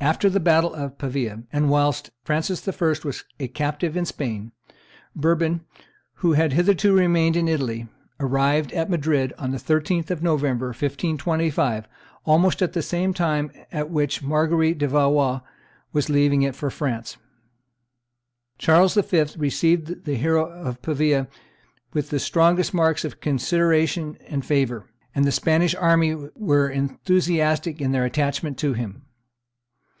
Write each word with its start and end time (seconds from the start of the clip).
After 0.00 0.28
the 0.28 0.38
battle 0.40 0.74
of 0.74 0.98
Pavia 0.98 1.44
and 1.50 1.70
whilst 1.70 2.10
Francis 2.24 2.68
I. 2.68 2.86
was 3.04 3.24
a 3.40 3.48
captive 3.48 3.96
in 3.96 4.04
Spain, 4.04 4.52
Bourbon, 5.16 5.64
who 6.16 6.32
had 6.34 6.52
hitherto 6.52 6.94
remained 6.94 7.36
in 7.36 7.48
Italy, 7.48 7.88
arrived 8.20 8.70
at 8.72 8.90
Madrid 8.90 9.32
on 9.38 9.50
the 9.52 9.56
13th 9.56 10.10
of 10.10 10.22
November, 10.22 10.66
1525, 10.66 11.88
almost 12.26 12.60
at 12.60 12.74
the 12.74 12.82
same 12.82 13.14
time 13.14 13.50
at 13.72 13.88
which 13.88 14.22
Marguerite 14.22 14.76
de 14.76 14.86
Valois 14.88 15.40
was 15.94 16.10
leaving 16.10 16.42
it 16.42 16.54
for 16.54 16.68
France. 16.70 17.16
Charles 18.58 18.96
V. 18.96 19.24
received 19.38 20.04
the 20.04 20.16
hero 20.16 20.44
of 20.44 20.82
Pavia 20.82 21.28
with 21.94 22.10
the 22.10 22.18
strongest 22.18 22.74
marks 22.74 23.06
of 23.06 23.22
consideration 23.22 24.18
and 24.28 24.44
favor; 24.44 24.84
and 25.14 25.24
the 25.24 25.32
Spanish 25.32 25.74
army 25.74 26.14
were 26.36 26.68
enthusiastic 26.68 27.80
in 27.80 27.92
their 27.92 28.04
attachment 28.04 28.58
to 28.58 28.74
him. 28.74 29.00